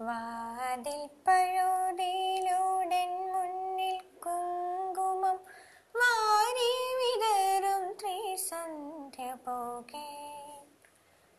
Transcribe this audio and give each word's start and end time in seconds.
വാതിൽ 0.00 1.06
പഴുതിയിലൂടൻ 1.06 3.32
മുന്നിൽ 3.32 4.00
കുങ്കുമം 4.00 5.40
വാരി 5.96 6.72
വിതറും 7.00 7.92
ത്രിസന്ധ്യ 7.92 9.34
പോകെ. 9.34 10.08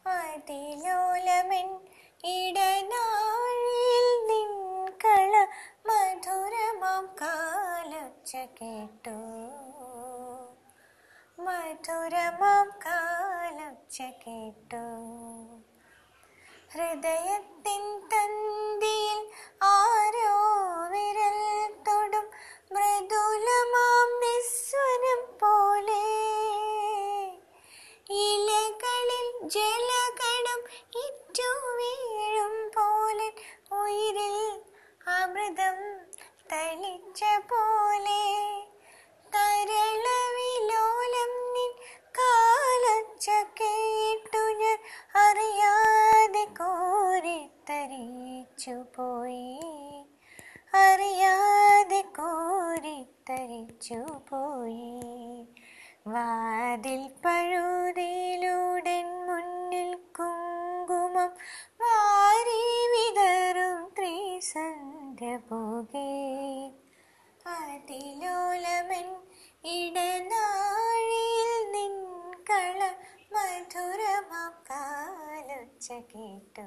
അതിലോലമൻ 0.08 1.80
ഇടനാഴിയിൽ 2.24 4.28
നിൻകള 4.28 5.48
മധുരമാം 5.86 7.16
കാലൊച്ച 7.22 8.36
കേട്ടു. 8.36 9.18
മധുരമാം 11.42 12.72
കാലൊച്ച 12.86 14.02
കേട്ടു. 14.02 14.86
ഹൃദയത്തിൻ 16.74 18.00
തന്തിയിൽ 18.00 18.37
ജലകണം 29.48 30.62
ഇറ്റു 31.06 31.76
വീഴും 31.76 32.68
പോലെ 32.68 33.34
ഉയരിൽ 33.72 34.62
അമൃതം 35.10 35.78
തളിച്ച 36.52 37.24
പോലെ. 37.50 38.24
ഞാൻ 39.34 39.68
അറിയാതെ 45.16 46.46
കോരിത്തരിച്ചു 46.60 48.86
പോയി. 48.96 49.60
പോയി. 54.32 55.48
വാതിൽ 56.08 57.10
പഴുതിയിലൂടൻ 57.26 57.77
അതിലോലമൻ 67.46 69.10
ഇടനാഴിയിൽ 69.74 71.52
നിൻകള 71.74 72.80
മധുരമാം 73.34 74.48
മധുരമാക്കാലൊച്ച 74.60 75.88
കേട്ടു 76.12 76.66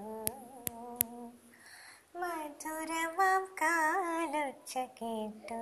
മധുരമാക്കാലൊച്ച 2.22 3.82
കേട്ടു 4.98 5.60